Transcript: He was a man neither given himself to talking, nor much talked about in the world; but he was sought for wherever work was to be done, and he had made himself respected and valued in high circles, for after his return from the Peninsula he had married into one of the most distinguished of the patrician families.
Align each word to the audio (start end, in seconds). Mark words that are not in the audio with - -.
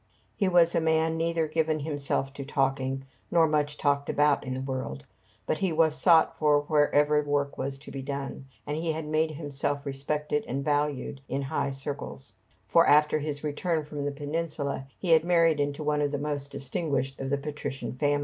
He 0.35 0.47
was 0.49 0.73
a 0.73 0.81
man 0.81 1.15
neither 1.15 1.47
given 1.47 1.81
himself 1.81 2.33
to 2.33 2.43
talking, 2.43 3.05
nor 3.29 3.47
much 3.47 3.77
talked 3.77 4.09
about 4.09 4.43
in 4.43 4.55
the 4.55 4.61
world; 4.61 5.05
but 5.45 5.59
he 5.59 5.71
was 5.71 5.93
sought 5.95 6.39
for 6.39 6.61
wherever 6.61 7.21
work 7.21 7.55
was 7.55 7.77
to 7.77 7.91
be 7.91 8.01
done, 8.01 8.47
and 8.65 8.75
he 8.75 8.93
had 8.93 9.05
made 9.05 9.29
himself 9.29 9.85
respected 9.85 10.43
and 10.47 10.65
valued 10.65 11.21
in 11.29 11.43
high 11.43 11.69
circles, 11.69 12.33
for 12.67 12.87
after 12.87 13.19
his 13.19 13.43
return 13.43 13.83
from 13.85 14.03
the 14.05 14.11
Peninsula 14.11 14.87
he 14.97 15.11
had 15.11 15.23
married 15.23 15.59
into 15.59 15.83
one 15.83 16.01
of 16.01 16.09
the 16.11 16.17
most 16.17 16.51
distinguished 16.51 17.19
of 17.21 17.29
the 17.29 17.37
patrician 17.37 17.93
families. 17.93 18.19